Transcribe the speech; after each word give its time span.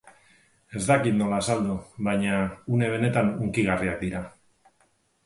Ez 0.77 0.79
dakit 0.85 1.15
nola 1.17 1.41
azaldu, 1.43 1.75
baina 2.07 2.39
une 2.79 2.89
benetan 2.95 3.29
hunkigarriak 3.43 4.03
dira. 4.07 4.23